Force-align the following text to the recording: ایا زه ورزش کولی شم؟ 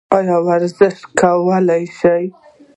ایا 0.15 0.23
زه 0.27 0.37
ورزش 0.47 0.95
کولی 1.19 1.83
شم؟ 1.97 2.23